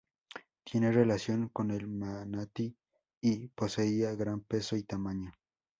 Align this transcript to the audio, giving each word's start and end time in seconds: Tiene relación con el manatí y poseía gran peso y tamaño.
Tiene 0.63 0.91
relación 0.91 1.49
con 1.49 1.69
el 1.69 1.87
manatí 1.87 2.75
y 3.21 3.49
poseía 3.49 4.15
gran 4.15 4.39
peso 4.41 4.75
y 4.75 4.81
tamaño. 4.81 5.31